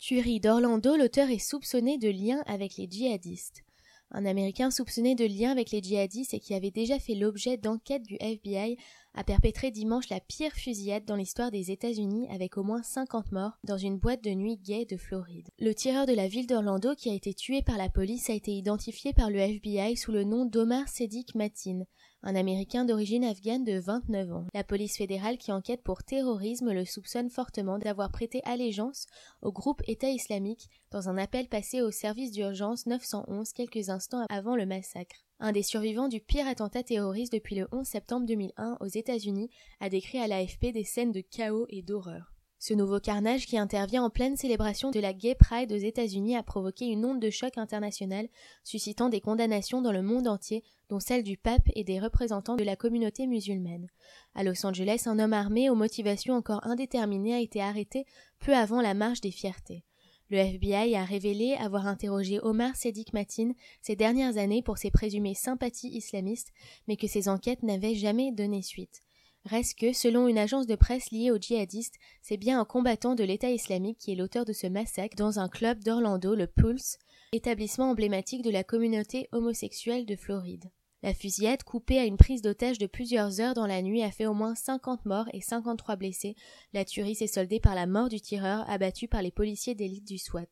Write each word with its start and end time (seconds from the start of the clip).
Tuerie 0.00 0.40
d'Orlando, 0.40 0.96
l'auteur 0.96 1.28
est 1.28 1.38
soupçonné 1.38 1.98
de 1.98 2.08
lien 2.08 2.42
avec 2.46 2.78
les 2.78 2.88
djihadistes. 2.90 3.64
Un 4.10 4.24
Américain 4.24 4.70
soupçonné 4.70 5.14
de 5.14 5.26
lien 5.26 5.50
avec 5.50 5.70
les 5.72 5.82
djihadistes 5.82 6.32
et 6.32 6.40
qui 6.40 6.54
avait 6.54 6.70
déjà 6.70 6.98
fait 6.98 7.14
l'objet 7.14 7.58
d'enquêtes 7.58 8.04
du 8.04 8.16
FBI 8.18 8.78
a 9.12 9.24
perpétré 9.24 9.70
dimanche 9.70 10.08
la 10.08 10.18
pire 10.18 10.52
fusillade 10.52 11.04
dans 11.04 11.16
l'histoire 11.16 11.50
des 11.50 11.70
États-Unis 11.70 12.28
avec 12.30 12.56
au 12.56 12.62
moins 12.62 12.82
50 12.82 13.30
morts 13.32 13.58
dans 13.62 13.76
une 13.76 13.98
boîte 13.98 14.24
de 14.24 14.30
nuit 14.30 14.56
gay 14.56 14.86
de 14.86 14.96
Floride. 14.96 15.50
Le 15.58 15.74
tireur 15.74 16.06
de 16.06 16.14
la 16.14 16.28
ville 16.28 16.46
d'Orlando 16.46 16.94
qui 16.94 17.10
a 17.10 17.14
été 17.14 17.34
tué 17.34 17.60
par 17.60 17.76
la 17.76 17.90
police 17.90 18.30
a 18.30 18.34
été 18.34 18.52
identifié 18.52 19.12
par 19.12 19.28
le 19.28 19.38
FBI 19.38 19.98
sous 19.98 20.12
le 20.12 20.24
nom 20.24 20.46
d'Omar 20.46 20.88
Sedik 20.88 21.34
Matin, 21.34 21.82
un 22.22 22.34
Américain 22.34 22.84
d'origine 22.84 23.24
afghane 23.24 23.64
de 23.64 23.78
29 23.78 24.32
ans. 24.32 24.46
La 24.54 24.64
police 24.64 24.96
fédérale 24.96 25.38
qui 25.38 25.52
enquête 25.52 25.82
pour 25.82 26.02
terrorisme 26.02 26.72
le 26.72 26.84
soupçonne 26.84 27.30
fortement 27.30 27.78
d'avoir 27.78 28.10
prêté 28.10 28.42
allégeance 28.44 29.06
au 29.42 29.52
groupe 29.52 29.82
État 29.86 30.10
islamique 30.10 30.68
dans 30.90 31.08
un 31.08 31.16
appel 31.16 31.48
passé 31.48 31.82
au 31.82 31.90
service 31.90 32.32
d'urgence 32.32 32.86
911 32.86 33.52
quelques 33.52 33.88
instants 33.88 34.26
avant 34.28 34.56
le 34.56 34.66
massacre. 34.66 35.24
Un 35.38 35.52
des 35.52 35.62
survivants 35.62 36.08
du 36.08 36.20
pire 36.20 36.46
attentat 36.46 36.82
terroriste 36.82 37.32
depuis 37.32 37.56
le 37.56 37.66
11 37.72 37.86
septembre 37.86 38.26
2001 38.26 38.76
aux 38.80 38.86
États-Unis 38.86 39.50
a 39.80 39.88
décrit 39.88 40.18
à 40.18 40.26
l'AFP 40.26 40.72
des 40.72 40.84
scènes 40.84 41.12
de 41.12 41.22
chaos 41.22 41.66
et 41.70 41.82
d'horreur. 41.82 42.29
Ce 42.62 42.74
nouveau 42.74 43.00
carnage 43.00 43.46
qui 43.46 43.56
intervient 43.56 44.04
en 44.04 44.10
pleine 44.10 44.36
célébration 44.36 44.90
de 44.90 45.00
la 45.00 45.14
Gay 45.14 45.34
Pride 45.34 45.72
aux 45.72 45.78
États-Unis 45.78 46.36
a 46.36 46.42
provoqué 46.42 46.84
une 46.84 47.06
onde 47.06 47.18
de 47.18 47.30
choc 47.30 47.56
international, 47.56 48.28
suscitant 48.64 49.08
des 49.08 49.22
condamnations 49.22 49.80
dans 49.80 49.92
le 49.92 50.02
monde 50.02 50.28
entier, 50.28 50.62
dont 50.90 51.00
celle 51.00 51.22
du 51.22 51.38
pape 51.38 51.66
et 51.74 51.84
des 51.84 51.98
représentants 51.98 52.56
de 52.56 52.62
la 52.62 52.76
communauté 52.76 53.26
musulmane. 53.26 53.86
À 54.34 54.44
Los 54.44 54.66
Angeles, 54.66 55.04
un 55.06 55.18
homme 55.18 55.32
armé 55.32 55.70
aux 55.70 55.74
motivations 55.74 56.34
encore 56.34 56.60
indéterminées 56.66 57.32
a 57.32 57.40
été 57.40 57.62
arrêté 57.62 58.04
peu 58.40 58.54
avant 58.54 58.82
la 58.82 58.92
marche 58.92 59.22
des 59.22 59.30
fiertés. 59.30 59.86
Le 60.28 60.36
FBI 60.36 60.94
a 60.96 61.04
révélé 61.06 61.54
avoir 61.54 61.86
interrogé 61.86 62.40
Omar 62.42 62.76
Sedik 62.76 63.14
Matin 63.14 63.52
ces 63.80 63.96
dernières 63.96 64.36
années 64.36 64.62
pour 64.62 64.76
ses 64.76 64.90
présumées 64.90 65.34
sympathies 65.34 65.96
islamistes, 65.96 66.52
mais 66.86 66.98
que 66.98 67.06
ces 67.06 67.30
enquêtes 67.30 67.62
n'avaient 67.62 67.94
jamais 67.94 68.32
donné 68.32 68.60
suite. 68.60 69.02
Reste 69.44 69.78
que, 69.78 69.92
selon 69.92 70.28
une 70.28 70.38
agence 70.38 70.66
de 70.66 70.74
presse 70.74 71.10
liée 71.10 71.30
aux 71.30 71.38
djihadistes, 71.38 71.96
c'est 72.20 72.36
bien 72.36 72.60
un 72.60 72.64
combattant 72.64 73.14
de 73.14 73.24
l'État 73.24 73.50
islamique 73.50 73.98
qui 73.98 74.12
est 74.12 74.16
l'auteur 74.16 74.44
de 74.44 74.52
ce 74.52 74.66
massacre 74.66 75.16
dans 75.16 75.38
un 75.38 75.48
club 75.48 75.82
d'Orlando, 75.82 76.34
le 76.34 76.46
Pulse, 76.46 76.98
établissement 77.32 77.90
emblématique 77.90 78.42
de 78.42 78.50
la 78.50 78.64
communauté 78.64 79.28
homosexuelle 79.32 80.04
de 80.04 80.16
Floride. 80.16 80.70
La 81.02 81.14
fusillade, 81.14 81.62
coupée 81.62 81.98
à 81.98 82.04
une 82.04 82.18
prise 82.18 82.42
d'otage 82.42 82.76
de 82.76 82.86
plusieurs 82.86 83.40
heures 83.40 83.54
dans 83.54 83.66
la 83.66 83.80
nuit, 83.80 84.02
a 84.02 84.10
fait 84.10 84.26
au 84.26 84.34
moins 84.34 84.54
50 84.54 85.06
morts 85.06 85.28
et 85.32 85.40
53 85.40 85.96
blessés. 85.96 86.36
La 86.74 86.84
tuerie 86.84 87.14
s'est 87.14 87.26
soldée 87.26 87.60
par 87.60 87.74
la 87.74 87.86
mort 87.86 88.10
du 88.10 88.20
tireur 88.20 88.68
abattu 88.68 89.08
par 89.08 89.22
les 89.22 89.30
policiers 89.30 89.74
d'élite 89.74 90.06
du 90.06 90.18
SWAT. 90.18 90.44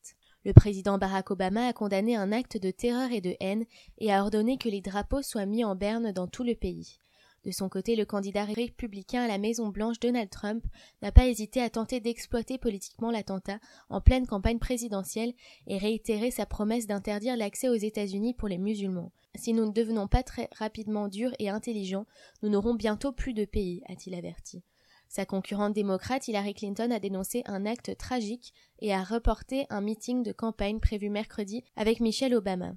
Le 0.46 0.54
président 0.54 0.96
Barack 0.96 1.30
Obama 1.30 1.66
a 1.66 1.74
condamné 1.74 2.16
un 2.16 2.32
acte 2.32 2.56
de 2.56 2.70
terreur 2.70 3.12
et 3.12 3.20
de 3.20 3.36
haine 3.40 3.66
et 3.98 4.10
a 4.10 4.22
ordonné 4.22 4.56
que 4.56 4.70
les 4.70 4.80
drapeaux 4.80 5.20
soient 5.20 5.44
mis 5.44 5.64
en 5.64 5.76
berne 5.76 6.12
dans 6.12 6.28
tout 6.28 6.44
le 6.44 6.54
pays. 6.54 6.98
De 7.44 7.50
son 7.50 7.68
côté, 7.68 7.96
le 7.96 8.04
candidat 8.04 8.44
républicain 8.44 9.22
à 9.22 9.28
la 9.28 9.38
Maison 9.38 9.68
Blanche, 9.68 10.00
Donald 10.00 10.28
Trump, 10.28 10.64
n'a 11.02 11.12
pas 11.12 11.26
hésité 11.26 11.62
à 11.62 11.70
tenter 11.70 12.00
d'exploiter 12.00 12.58
politiquement 12.58 13.10
l'attentat 13.10 13.60
en 13.88 14.00
pleine 14.00 14.26
campagne 14.26 14.58
présidentielle 14.58 15.34
et 15.66 15.78
réitérer 15.78 16.30
sa 16.30 16.46
promesse 16.46 16.86
d'interdire 16.86 17.36
l'accès 17.36 17.68
aux 17.68 17.74
États-Unis 17.74 18.34
pour 18.34 18.48
les 18.48 18.58
musulmans. 18.58 19.12
Si 19.34 19.52
nous 19.52 19.66
ne 19.66 19.72
devenons 19.72 20.08
pas 20.08 20.22
très 20.22 20.48
rapidement 20.56 21.08
durs 21.08 21.34
et 21.38 21.48
intelligents, 21.48 22.06
nous 22.42 22.48
n'aurons 22.48 22.74
bientôt 22.74 23.12
plus 23.12 23.34
de 23.34 23.44
pays, 23.44 23.82
a-t-il 23.88 24.14
averti. 24.14 24.62
Sa 25.08 25.24
concurrente 25.24 25.72
démocrate 25.72 26.28
Hillary 26.28 26.54
Clinton 26.54 26.90
a 26.90 26.98
dénoncé 26.98 27.42
un 27.46 27.64
acte 27.64 27.96
tragique 27.96 28.52
et 28.80 28.92
a 28.92 29.02
reporté 29.02 29.66
un 29.70 29.80
meeting 29.80 30.22
de 30.22 30.32
campagne 30.32 30.80
prévu 30.80 31.08
mercredi 31.08 31.64
avec 31.76 32.00
Michelle 32.00 32.34
Obama. 32.34 32.74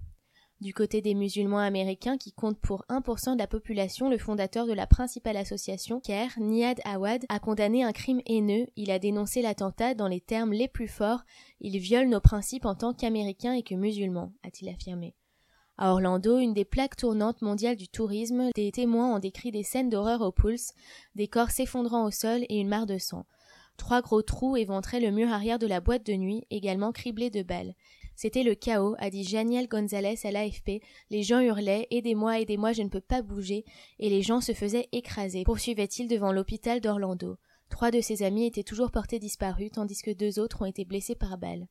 Du 0.61 0.75
côté 0.75 1.01
des 1.01 1.15
musulmans 1.15 1.57
américains 1.57 2.19
qui 2.19 2.31
comptent 2.31 2.59
pour 2.59 2.85
1% 2.87 3.33
de 3.33 3.39
la 3.39 3.47
population, 3.47 4.11
le 4.11 4.19
fondateur 4.19 4.67
de 4.67 4.73
la 4.73 4.85
principale 4.85 5.37
association, 5.37 5.99
CARE, 5.99 6.37
Niad 6.37 6.79
Awad, 6.85 7.25
a 7.29 7.39
condamné 7.39 7.83
un 7.83 7.91
crime 7.91 8.21
haineux. 8.27 8.67
Il 8.75 8.91
a 8.91 8.99
dénoncé 8.99 9.41
l'attentat 9.41 9.95
dans 9.95 10.07
les 10.07 10.21
termes 10.21 10.53
les 10.53 10.67
plus 10.67 10.87
forts. 10.87 11.21
Il 11.61 11.79
viole 11.79 12.09
nos 12.09 12.19
principes 12.19 12.65
en 12.65 12.75
tant 12.75 12.93
qu'Américains 12.93 13.53
et 13.53 13.63
que 13.63 13.73
musulmans, 13.73 14.33
a-t-il 14.43 14.69
affirmé. 14.69 15.15
À 15.79 15.93
Orlando, 15.93 16.37
une 16.37 16.53
des 16.53 16.63
plaques 16.63 16.95
tournantes 16.95 17.41
mondiales 17.41 17.75
du 17.75 17.87
tourisme, 17.87 18.51
des 18.53 18.71
témoins 18.71 19.15
ont 19.15 19.19
décrit 19.19 19.49
des 19.49 19.63
scènes 19.63 19.89
d'horreur 19.89 20.21
au 20.21 20.31
pulse, 20.31 20.75
des 21.15 21.27
corps 21.27 21.49
s'effondrant 21.49 22.05
au 22.05 22.11
sol 22.11 22.45
et 22.49 22.59
une 22.59 22.69
mare 22.69 22.85
de 22.85 22.99
sang. 22.99 23.25
Trois 23.77 24.03
gros 24.03 24.21
trous 24.21 24.57
éventraient 24.57 24.99
le 24.99 25.09
mur 25.09 25.29
arrière 25.29 25.57
de 25.57 25.65
la 25.65 25.81
boîte 25.81 26.05
de 26.05 26.13
nuit, 26.13 26.45
également 26.51 26.91
criblé 26.91 27.31
de 27.31 27.41
balles. 27.41 27.73
C'était 28.15 28.43
le 28.43 28.55
chaos, 28.55 28.95
a 28.99 29.09
dit 29.09 29.23
Janiel 29.23 29.67
Gonzalez 29.67 30.15
à 30.23 30.31
l'AFP. 30.31 30.81
Les 31.09 31.23
gens 31.23 31.39
hurlaient 31.39 31.87
Aidez-moi, 31.91 32.39
aidez-moi, 32.39 32.73
je 32.73 32.83
ne 32.83 32.89
peux 32.89 33.01
pas 33.01 33.21
bouger. 33.21 33.65
Et 33.99 34.09
les 34.09 34.21
gens 34.21 34.41
se 34.41 34.53
faisaient 34.53 34.89
écraser, 34.91 35.43
poursuivait-il 35.43 36.07
devant 36.07 36.31
l'hôpital 36.31 36.81
d'Orlando. 36.81 37.37
Trois 37.69 37.89
de 37.89 38.01
ses 38.01 38.21
amis 38.21 38.45
étaient 38.45 38.63
toujours 38.63 38.91
portés 38.91 39.17
disparus, 39.17 39.71
tandis 39.71 40.01
que 40.01 40.11
deux 40.11 40.39
autres 40.39 40.61
ont 40.61 40.65
été 40.65 40.85
blessés 40.85 41.15
par 41.15 41.37
balles. 41.37 41.67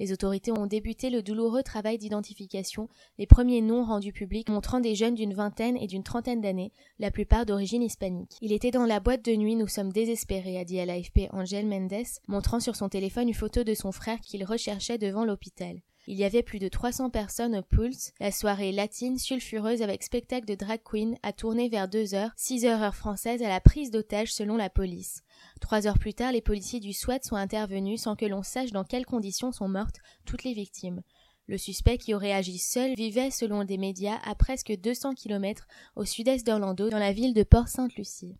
Les 0.00 0.12
autorités 0.12 0.50
ont 0.50 0.66
débuté 0.66 1.10
le 1.10 1.22
douloureux 1.22 1.62
travail 1.62 1.98
d'identification, 1.98 2.88
les 3.18 3.26
premiers 3.26 3.60
noms 3.60 3.84
rendus 3.84 4.14
publics 4.14 4.48
montrant 4.48 4.80
des 4.80 4.94
jeunes 4.94 5.14
d'une 5.14 5.34
vingtaine 5.34 5.76
et 5.76 5.86
d'une 5.86 6.02
trentaine 6.02 6.40
d'années, 6.40 6.72
la 6.98 7.10
plupart 7.10 7.44
d'origine 7.44 7.82
hispanique. 7.82 8.38
Il 8.40 8.54
était 8.54 8.70
dans 8.70 8.86
la 8.86 8.98
boîte 8.98 9.22
de 9.26 9.36
nuit, 9.36 9.56
nous 9.56 9.68
sommes 9.68 9.92
désespérés, 9.92 10.58
a 10.58 10.64
dit 10.64 10.80
à 10.80 10.86
l'AFP 10.86 11.28
Angel 11.32 11.66
Mendes, 11.66 12.06
montrant 12.28 12.60
sur 12.60 12.76
son 12.76 12.88
téléphone 12.88 13.28
une 13.28 13.34
photo 13.34 13.62
de 13.62 13.74
son 13.74 13.92
frère 13.92 14.20
qu'il 14.20 14.42
recherchait 14.42 14.96
devant 14.96 15.26
l'hôpital. 15.26 15.76
Il 16.12 16.18
y 16.18 16.24
avait 16.24 16.42
plus 16.42 16.58
de 16.58 16.66
300 16.66 17.10
personnes 17.10 17.54
au 17.54 17.62
Pulse. 17.62 18.12
La 18.18 18.32
soirée 18.32 18.72
latine 18.72 19.16
sulfureuse 19.16 19.80
avec 19.80 20.02
spectacle 20.02 20.44
de 20.44 20.56
drag 20.56 20.80
queen 20.82 21.16
a 21.22 21.32
tourné 21.32 21.68
vers 21.68 21.86
2 21.86 22.14
heures, 22.14 22.32
6 22.36 22.66
heures 22.66 22.82
heure 22.82 22.96
française 22.96 23.44
à 23.44 23.48
la 23.48 23.60
prise 23.60 23.92
d'otage 23.92 24.32
selon 24.32 24.56
la 24.56 24.70
police. 24.70 25.22
Trois 25.60 25.86
heures 25.86 26.00
plus 26.00 26.12
tard, 26.12 26.32
les 26.32 26.40
policiers 26.40 26.80
du 26.80 26.92
SWAT 26.92 27.20
sont 27.22 27.36
intervenus 27.36 28.00
sans 28.00 28.16
que 28.16 28.26
l'on 28.26 28.42
sache 28.42 28.72
dans 28.72 28.82
quelles 28.82 29.06
conditions 29.06 29.52
sont 29.52 29.68
mortes 29.68 30.00
toutes 30.24 30.42
les 30.42 30.52
victimes. 30.52 31.00
Le 31.46 31.58
suspect 31.58 31.96
qui 31.96 32.12
aurait 32.12 32.32
agi 32.32 32.58
seul 32.58 32.96
vivait, 32.96 33.30
selon 33.30 33.62
des 33.62 33.78
médias, 33.78 34.18
à 34.24 34.34
presque 34.34 34.76
200 34.76 35.14
kilomètres 35.14 35.68
au 35.94 36.04
sud-est 36.04 36.44
d'Orlando, 36.44 36.90
dans 36.90 36.98
la 36.98 37.12
ville 37.12 37.34
de 37.34 37.44
Port-Sainte-Lucie. 37.44 38.34